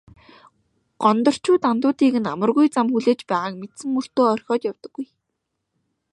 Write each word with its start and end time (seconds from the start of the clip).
Гондорчууд 1.01 1.63
андуудыг 1.71 2.15
нь 2.21 2.31
амаргүй 2.33 2.67
зам 2.75 2.87
хүлээж 2.91 3.19
байгааг 3.29 3.53
мэдсэн 3.61 3.89
мөртөө 3.93 4.25
орхиод 4.33 4.61
явдаггүй. 4.71 5.05